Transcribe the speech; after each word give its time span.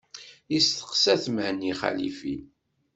Yesteqsa-t 0.53 1.25
Mhenni 1.35 1.71
Xalifi. 1.79 2.35